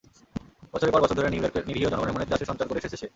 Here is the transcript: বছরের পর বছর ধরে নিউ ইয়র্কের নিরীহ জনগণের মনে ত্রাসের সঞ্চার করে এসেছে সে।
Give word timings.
বছরের 0.73 0.93
পর 0.93 1.03
বছর 1.03 1.17
ধরে 1.17 1.31
নিউ 1.31 1.41
ইয়র্কের 1.41 1.67
নিরীহ 1.67 1.85
জনগণের 1.85 2.15
মনে 2.15 2.27
ত্রাসের 2.27 2.49
সঞ্চার 2.49 2.67
করে 2.67 2.79
এসেছে 2.81 2.97
সে। 2.97 3.07